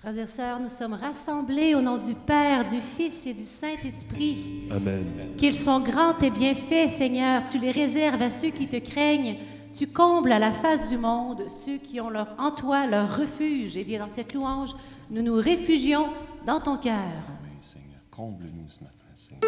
[0.00, 4.66] Frères et sœurs, nous sommes rassemblés au nom du Père, du Fils et du Saint-Esprit.
[4.70, 5.04] Amen.
[5.36, 7.42] Qu'ils sont grands et bienfaits, Seigneur.
[7.46, 9.36] Tu les réserves à ceux qui te craignent.
[9.74, 13.76] Tu combles à la face du monde ceux qui ont leur, en toi leur refuge.
[13.76, 14.70] Et bien, dans cette louange,
[15.10, 16.06] nous nous réfugions
[16.46, 16.94] dans ton cœur.
[17.42, 19.40] Oui, Seigneur, comble-nous ce matin, Seigneur.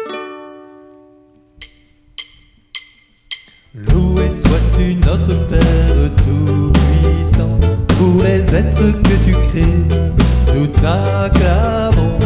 [3.73, 7.59] Loué sois-tu notre Père Tout-Puissant,
[7.97, 10.13] pour les êtres que tu crées,
[10.53, 12.17] nous t'acclamons.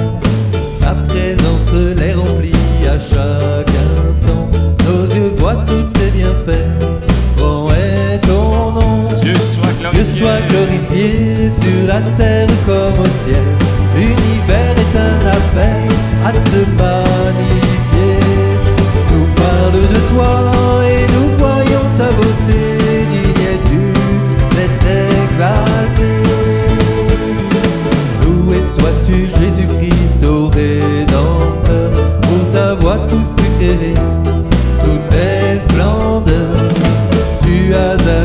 [0.81, 1.73] Ta présence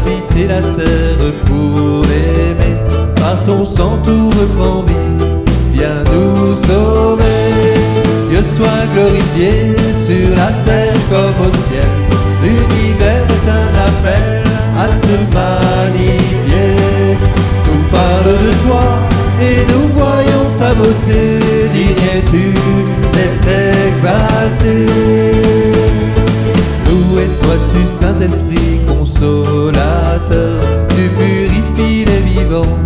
[0.02, 2.76] as habité la terre pour l'aimer.
[3.16, 5.24] Par ton sang tout reprend vie,
[5.72, 7.42] viens nous sauver.
[8.30, 9.74] Dieu soit glorifié
[10.06, 11.90] sur la terre comme au ciel.
[12.42, 14.42] L'univers est un appel
[14.78, 17.16] à te magnifier.
[17.66, 18.86] Nous parle de toi
[19.40, 21.38] et nous voyons ta beauté.
[21.70, 22.54] Digne es-tu
[23.12, 23.48] d'être
[23.88, 24.86] exalté?
[26.86, 28.80] Loué sois-tu Saint-Esprit
[30.88, 32.81] tu purifies les vivants,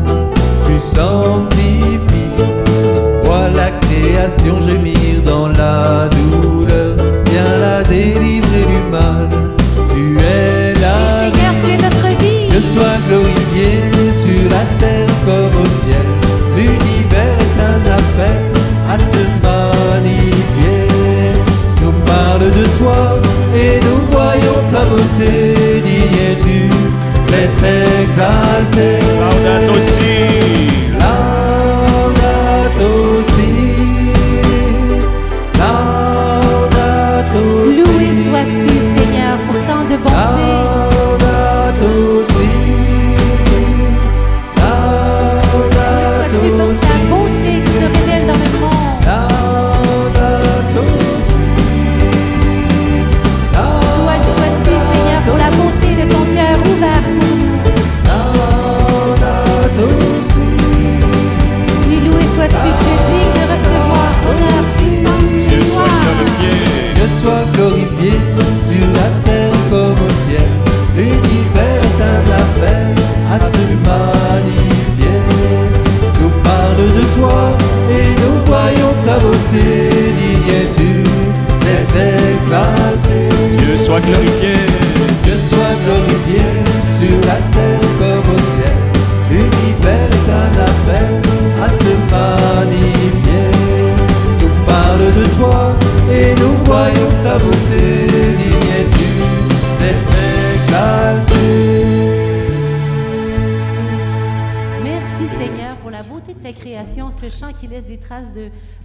[38.26, 38.66] si.
[38.66, 38.85] Loué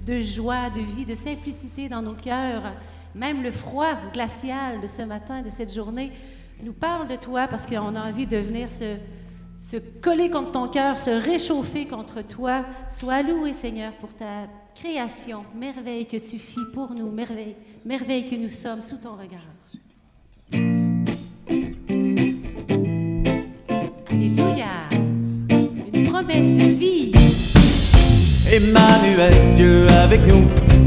[0.06, 2.74] de, joie, de vie, de simplicité dans nos cœurs.
[3.14, 6.12] Même le froid glacial de ce matin, de cette journée,
[6.64, 8.96] nous parle de toi parce qu'on a envie de venir se,
[9.62, 12.66] se coller contre ton cœur, se réchauffer contre toi.
[12.90, 18.36] Sois loué Seigneur pour ta création, merveille que tu fis pour nous, merveille, merveille que
[18.36, 19.42] nous sommes sous ton regard.
[24.10, 24.66] Alléluia.
[25.94, 27.21] Une promesse de vie.
[28.54, 30.44] Emmanuel, Dieu avec nous,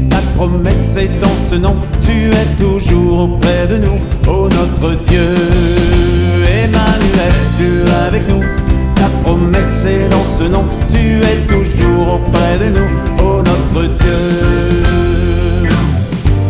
[0.07, 3.97] ta promesse est dans ce nom, tu es toujours auprès de nous,
[4.31, 5.25] ô notre Dieu.
[6.63, 8.43] Emmanuel, Dieu avec nous,
[8.93, 14.83] ta promesse est dans ce nom, tu es toujours auprès de nous, ô notre Dieu.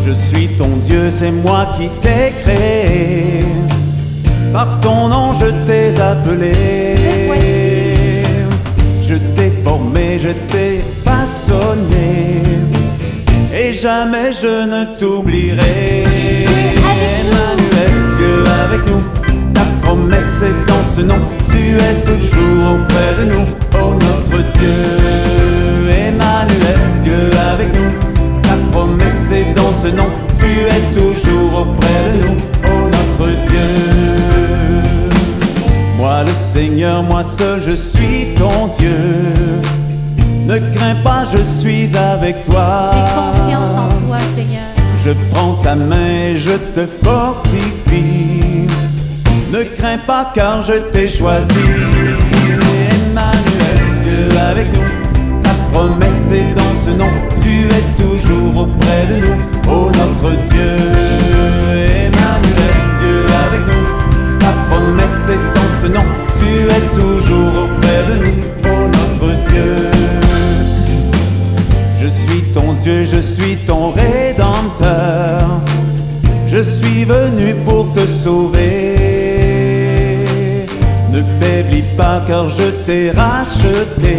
[0.05, 3.45] Je suis ton Dieu, c'est moi qui t'ai créé,
[4.51, 6.84] par ton nom je t'ai appelé.
[13.85, 16.05] Jamais je ne t'oublierai.
[17.19, 19.03] Emmanuel, Dieu avec nous,
[19.53, 21.21] ta promesse est dans ce nom,
[21.51, 23.45] tu es toujours auprès de nous,
[23.79, 24.79] oh notre Dieu.
[26.07, 27.91] Emmanuel, Dieu avec nous,
[28.41, 30.09] ta promesse est dans ce nom,
[30.39, 33.69] tu es toujours auprès de nous, oh notre Dieu.
[35.97, 38.95] Moi le Seigneur, moi seul, je suis ton Dieu.
[40.45, 42.91] Ne crains pas, je suis avec toi.
[42.93, 44.61] J'ai confiance en toi, Seigneur.
[45.03, 48.67] Je prends ta main et je te fortifie.
[49.51, 51.49] Ne crains pas car je t'ai choisi.
[52.91, 55.41] Emmanuel, Dieu avec nous.
[55.41, 57.09] Ta promesse est dans ce nom.
[57.41, 59.44] Tu es toujours auprès de nous.
[82.49, 84.17] Je t'ai racheté.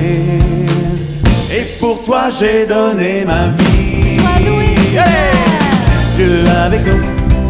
[1.51, 4.19] Et pour toi j'ai donné ma vie.
[4.19, 5.05] Sois loué, Seigneur.
[5.07, 5.37] Hey!
[6.17, 7.03] Dieu avec nous,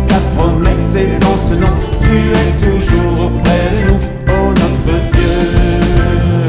[0.08, 1.74] ta promesse est dans ce nom.
[2.02, 5.38] Tu es toujours auprès de nous, oh notre Dieu.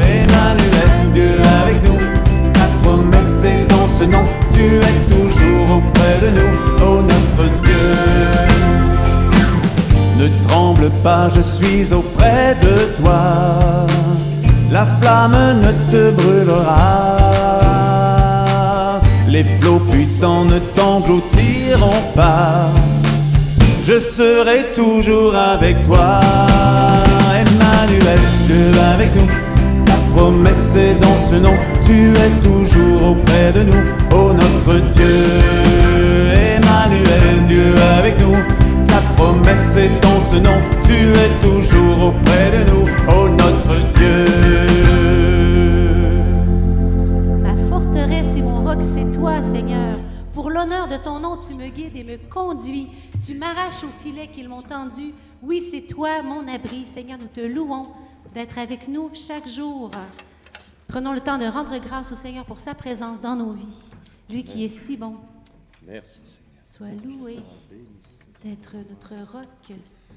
[0.02, 1.32] Emmanuel, Dieu
[1.62, 1.98] avec nous,
[2.52, 4.24] ta promesse est dans ce nom.
[4.52, 6.52] Tu es toujours auprès de nous,
[6.82, 7.86] oh notre Dieu.
[10.18, 12.17] Ne tremble pas, je suis auprès
[15.26, 17.16] ne te brûlera.
[19.28, 22.70] Les flots puissants ne t'engloutiront pas.
[23.86, 26.20] Je serai toujours avec toi.
[27.34, 29.28] Emmanuel, Dieu avec nous.
[29.86, 31.56] Ta promesse est dans ce nom.
[31.84, 33.84] Tu es toujours auprès de nous.
[34.12, 35.24] Oh notre Dieu.
[36.56, 38.36] Emmanuel, Dieu avec nous.
[38.86, 40.58] Ta promesse est dans ce nom.
[40.84, 41.17] Tu
[50.98, 52.88] ton nom, tu me guides et me conduis.
[53.24, 55.12] Tu m'arraches au filet qu'ils m'ont tendu.
[55.42, 56.86] Oui, c'est toi, mon abri.
[56.86, 57.88] Seigneur, nous te louons
[58.34, 59.90] d'être avec nous chaque jour.
[60.88, 63.66] Prenons le temps de rendre grâce au Seigneur pour sa présence dans nos vies.
[64.30, 65.16] Lui qui est si bon.
[65.86, 66.48] Merci, Seigneur.
[66.62, 67.38] Sois loué
[68.44, 69.72] d'être notre roc,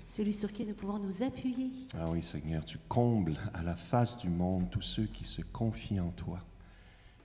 [0.05, 1.71] celui sur qui nous pouvons nous appuyer.
[1.97, 5.99] Ah oui, Seigneur, tu combles à la face du monde tous ceux qui se confient
[5.99, 6.39] en toi.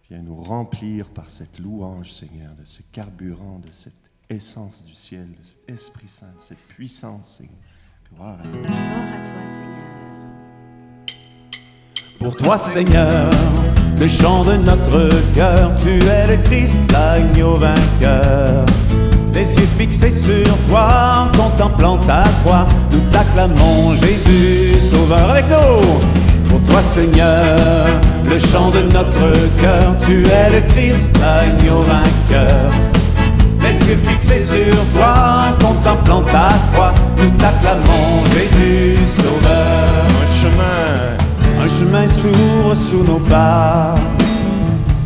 [0.09, 3.93] Viens nous remplir par cette louange, Seigneur, de ce carburant, de cette
[4.31, 7.57] essence du ciel, de cet Esprit Saint, de cette puissance, Seigneur.
[8.15, 8.63] Gloire à toi.
[8.63, 9.87] Gloire à toi, Seigneur.
[12.21, 13.31] Pour toi, Seigneur,
[13.99, 18.65] le chant de notre cœur, tu es le Christ, l'agneau vainqueur.
[19.35, 26.16] Les yeux fixés sur toi, en contemplant ta croix, nous t'acclamons, Jésus, Sauveur avec nous.
[26.97, 27.85] Seigneur,
[28.25, 32.71] le chant de notre cœur, tu es le Christ, l'agneau vainqueur.
[33.61, 40.07] Les yeux fixés sur toi, contemplant ta croix, nous t'acclamons, Jésus, Sauveur.
[40.23, 43.95] Un chemin, Un chemin s'ouvre sous nos pas,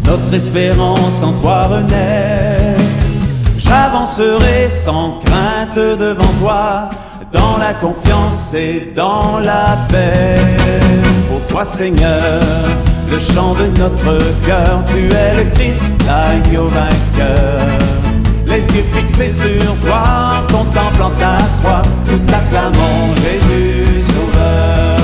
[0.04, 2.76] notre espérance en toi renaît.
[3.58, 6.88] J'avancerai sans crainte devant toi,
[7.32, 11.09] dans la confiance et dans la paix.
[11.60, 12.40] Toi, Seigneur,
[13.10, 14.16] le chant de notre
[14.46, 17.60] cœur, tu es le Christ, l'agneau vainqueur.
[18.46, 24.96] Les yeux fixés sur toi, contemplant ta croix, nous t'acclamons, Jésus, Sauveur.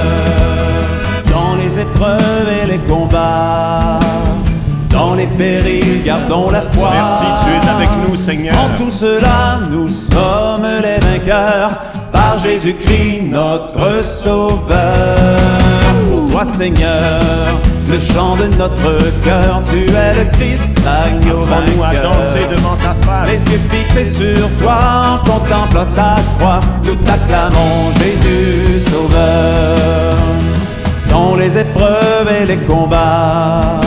[1.30, 4.00] Dans les épreuves et les combats,
[4.88, 6.90] dans les périls, gardons la foi.
[6.90, 8.54] merci, tu es avec nous, Seigneur.
[8.54, 11.76] En tout cela, nous sommes les vainqueurs
[12.10, 15.65] par Jésus-Christ, notre Sauveur.
[16.36, 22.12] Toi, Seigneur, le chant de notre cœur, tu es le Christ, l'agneau Apprends-nous à vainqueur.
[22.12, 23.30] danser devant ta face.
[23.30, 24.76] Les yeux fixés sur toi,
[25.14, 30.14] en contemplant ta croix, nous t'acclamons, Jésus Sauveur.
[31.08, 33.80] Dans les épreuves et les combats,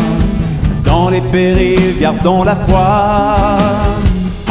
[0.84, 3.58] dans les périls, gardons la foi.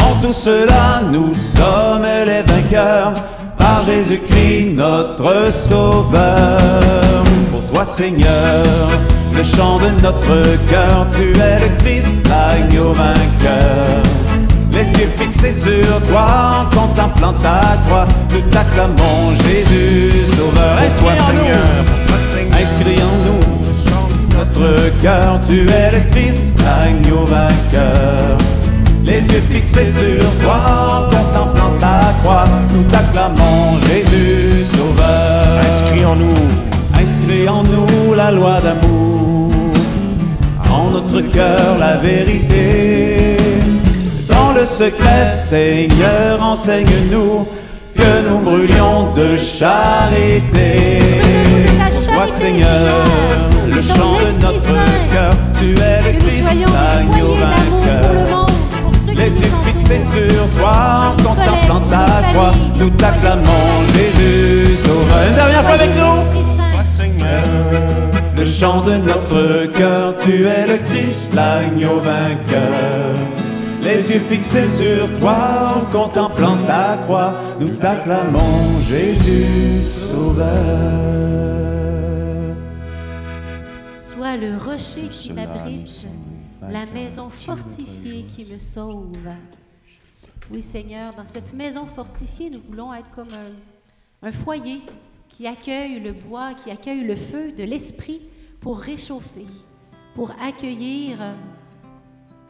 [0.09, 3.13] En tout cela, nous sommes les vainqueurs
[3.59, 6.61] par Jésus-Christ, notre Sauveur.
[7.79, 8.89] Toi, Seigneur,
[9.37, 14.03] le chant de notre cœur, tu es le Christ, l'agneau vainqueur.
[14.73, 16.27] Les yeux fixés sur toi,
[16.59, 20.77] en contemplant ta croix, nous t'acclamons, Jésus, Sauveur.
[20.77, 22.61] Pour toi, Seigneur.
[22.61, 28.39] Inscris en nous notre cœur, tu es le Christ, l'agneau vainqueur.
[29.05, 32.45] Les yeux fixés sur toi, en contemplant ta croix,
[32.75, 35.61] nous t'acclamons, Jésus, Sauveur.
[35.71, 36.68] Inscris en nous.
[37.31, 39.53] En nous la loi d'amour,
[40.71, 43.37] en notre cœur la vérité.
[44.29, 47.47] Dans le secret, Seigneur, enseigne-nous
[47.95, 51.01] que nous brûlions de charité.
[52.15, 53.05] Toi, Seigneur,
[53.67, 54.75] le chant de notre
[55.13, 58.47] cœur, tu es le Christ, agneau vainqueur.
[59.09, 65.29] Les yeux fixés sur toi, en contemplant ta croix, nous t'acclamons Jésus, sauveur.
[65.29, 66.38] Une dernière fois avec nous.
[68.37, 73.15] Le chant de notre cœur, tu es le Christ, l'agneau vainqueur.
[73.83, 80.47] Les yeux fixés sur toi en contemplant ta croix, nous t'acclamons Jésus sauveur.
[83.91, 86.07] Sois le rocher qui m'abrite,
[86.63, 89.17] la maison fortifiée qui me sauve.
[90.51, 94.83] Oui, Seigneur, dans cette maison fortifiée, nous voulons être comme un, un foyer
[95.29, 98.23] qui accueille le bois, qui accueille le feu de l'esprit
[98.61, 99.47] pour réchauffer,
[100.15, 101.19] pour accueillir.
[101.21, 101.35] euh,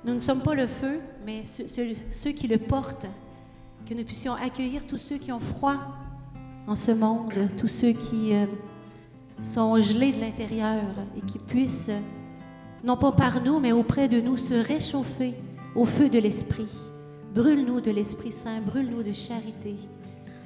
[0.04, 3.06] Nous ne sommes pas le feu, mais ceux, qui le portent,
[3.86, 5.76] que nous puissions accueillir tous ceux qui ont froid
[6.66, 8.46] en ce monde, tous ceux qui euh,
[9.38, 10.84] sont gelés de l'intérieur
[11.16, 11.90] et qui puissent,
[12.84, 15.34] non pas par nous, mais auprès de nous, se réchauffer
[15.74, 16.68] au feu de l'Esprit.
[17.34, 19.76] Brûle-nous de l'Esprit Saint, brûle-nous de charité.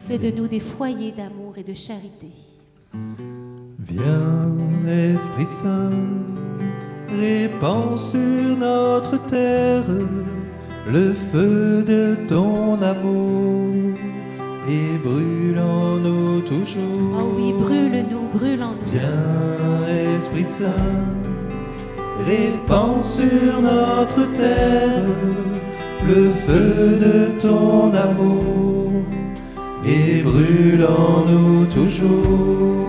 [0.08, 2.28] Fais de nous des foyers d'amour et de charité.
[3.78, 4.56] Viens,
[4.88, 5.90] Esprit Saint,
[7.20, 9.84] répands sur notre terre
[10.90, 13.96] le feu de ton amour
[14.68, 17.12] et brûle en nous toujours.
[17.14, 18.86] Oh oui, brûle-nous, brûle en nous.
[18.86, 20.68] Viens, Esprit Saint,
[22.26, 25.04] répands sur notre terre
[26.08, 28.81] le feu de ton amour
[29.84, 32.88] et brûle en nous toujours.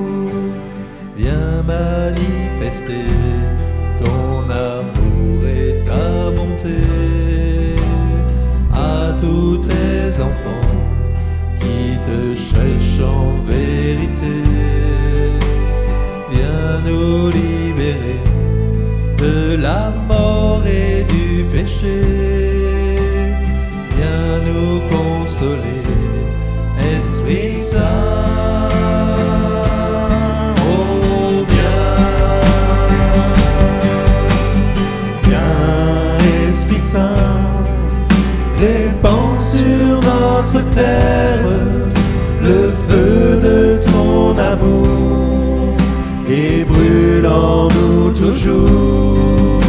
[1.18, 3.08] Viens manifester
[4.00, 6.84] ton amour et ta bonté
[8.74, 10.70] à tous tes enfants
[11.60, 12.73] qui te cherchent
[46.44, 49.60] et brûle en nous toujours.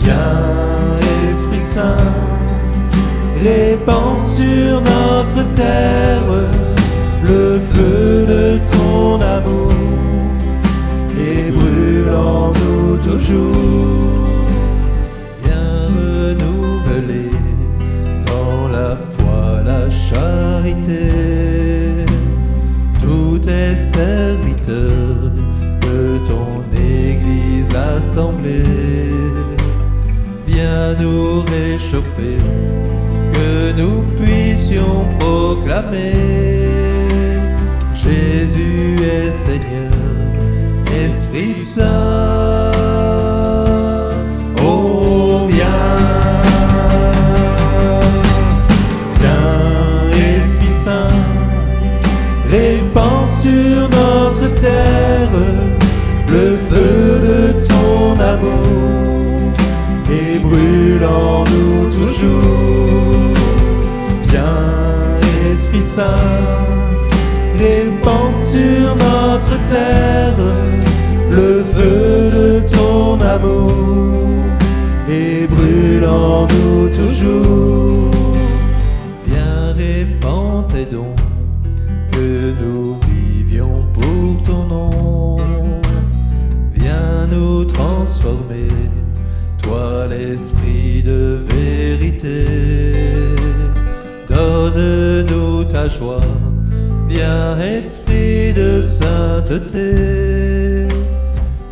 [0.00, 0.96] Viens,
[1.30, 1.96] Esprit Saint,
[3.42, 6.30] répands sur notre terre
[7.24, 9.72] le feu de ton amour
[11.18, 13.56] et brûle en nous toujours.
[15.42, 17.30] Viens renouveler
[18.26, 21.10] dans la foi la charité
[23.00, 25.29] tous tes serviteurs
[27.70, 28.62] Église assemblée.
[30.46, 32.38] Viens nous réchauffer,
[33.32, 36.12] que nous puissions proclamer
[37.94, 39.92] Jésus est Seigneur,
[41.06, 42.69] Esprit Saint.
[61.10, 63.32] En nous toujours.
[64.22, 66.14] Viens, Esprit Saint,
[67.58, 70.36] répands sur notre terre
[71.30, 73.72] le feu de ton amour
[75.08, 77.79] et brûle en nous toujours.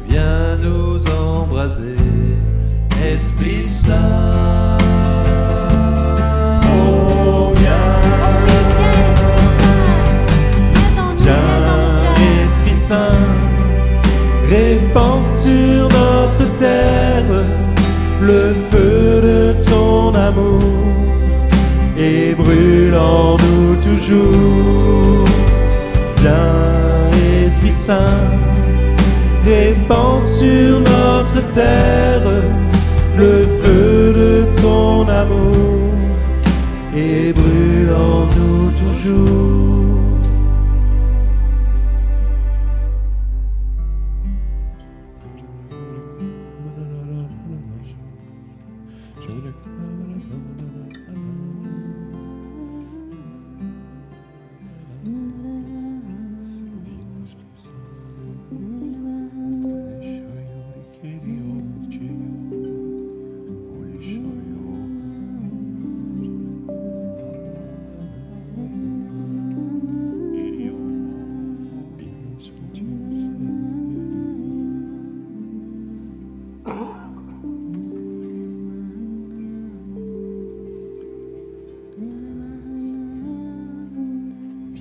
[0.08, 1.94] Viens nous embraser,
[3.00, 4.78] Esprit Saint.
[6.64, 8.00] Oh, viens,
[11.18, 13.12] viens, Esprit Saint,
[14.48, 17.44] répands sur notre terre
[18.20, 20.64] le feu de ton amour
[21.96, 24.97] et brûle en nous toujours.
[27.88, 28.28] Saint,
[29.46, 32.20] répands sur notre terre
[33.16, 35.94] le feu de ton amour
[36.94, 39.37] et brûle en nous toujours.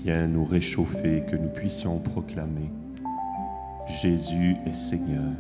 [0.08, 2.72] Nous réchauffer, que nous puissions proclamer
[3.88, 5.34] Jésus est Seigneur,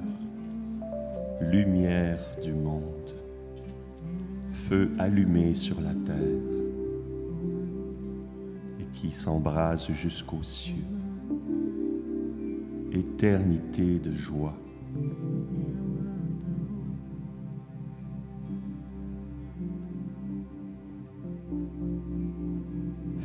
[1.39, 2.83] lumière du monde,
[4.51, 6.17] feu allumé sur la terre
[8.81, 10.75] et qui s'embrase jusqu'aux cieux,
[12.91, 14.57] éternité de joie.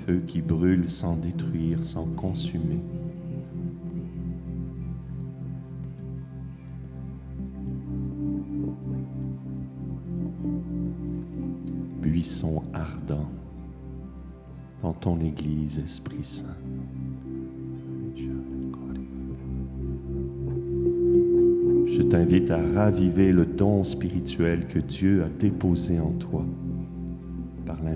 [0.07, 2.81] Feu qui brûle sans détruire, sans consumer.
[12.01, 13.29] Buisson ardent
[14.83, 16.57] dans ton Église, Esprit Saint.
[21.87, 26.45] Je t'invite à raviver le don spirituel que Dieu a déposé en toi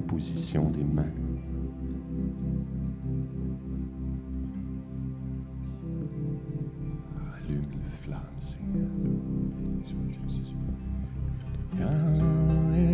[0.06, 1.04] par l'imposition des mains.
[7.34, 8.88] Allume le flamme, Seigneur.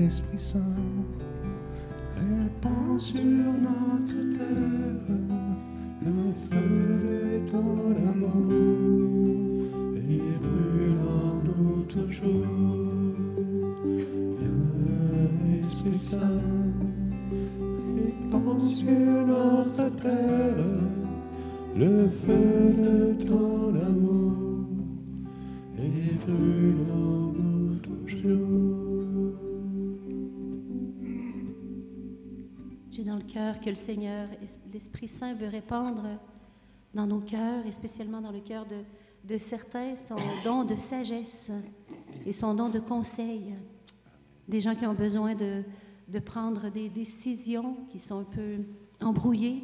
[0.04, 0.60] Esprit Saint,
[2.16, 5.16] répand sur notre terre
[6.04, 6.66] le feu
[7.06, 7.76] de ton
[8.10, 9.64] amour
[9.96, 12.51] et brûle en nous toujours.
[33.62, 34.28] Que le Seigneur,
[34.72, 36.04] l'Esprit Saint veut répandre
[36.94, 38.82] dans nos cœurs, et spécialement dans le cœur de,
[39.24, 41.50] de certains, son don de sagesse
[42.26, 43.54] et son don de conseil.
[44.48, 45.62] Des gens qui ont besoin de,
[46.08, 48.56] de prendre des décisions qui sont un peu
[49.00, 49.62] embrouillées.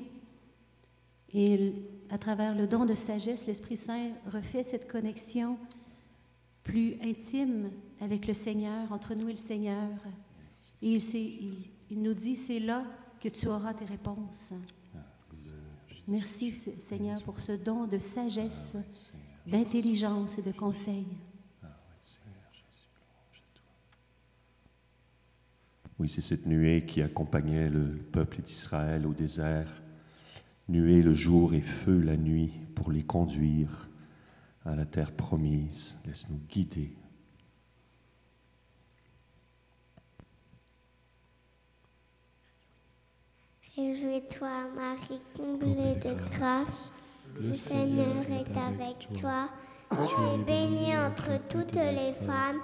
[1.35, 1.75] Et
[2.09, 5.59] à travers le don de sagesse, l'Esprit Saint refait cette connexion
[6.63, 9.91] plus intime avec le Seigneur, entre nous et le Seigneur.
[10.83, 12.85] Et il, il- il nous dit, c'est là
[13.21, 14.55] que tu auras tes réponses.
[16.07, 19.13] Merci Seigneur pour ce don de sagesse,
[19.47, 21.07] d'intelligence et de conseil.
[25.99, 29.83] Oui, c'est cette nuée qui accompagnait le peuple d'Israël au désert.
[30.69, 33.89] Nuée le jour et feu la nuit pour les conduire
[34.65, 35.97] à la terre promise.
[36.07, 36.93] Laisse-nous guider.
[43.79, 46.93] Réjouis-toi, Marie, comblée de grâce.
[47.41, 49.49] Le Seigneur est avec toi.
[49.93, 52.59] Tu es bénie entre toutes les femmes.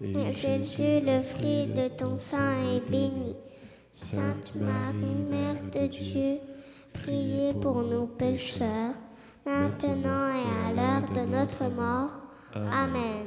[0.00, 3.34] Et Jésus, le fruit de ton sein, est béni.
[3.92, 6.38] Sainte Marie, Mère de Dieu,
[6.92, 8.94] priez pour nous pécheurs,
[9.44, 12.12] maintenant et à l'heure de notre mort.
[12.54, 13.26] Amen.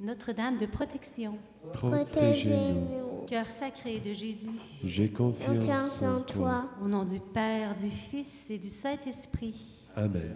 [0.00, 1.38] Notre-Dame de protection,
[1.72, 3.05] Protégez-nous.
[3.26, 4.50] Cœur sacré de Jésus,
[4.84, 6.64] J'ai Confiance en toi.
[6.82, 9.54] au nom du Père, du Fils et du Saint-Esprit.
[9.94, 10.34] Amen.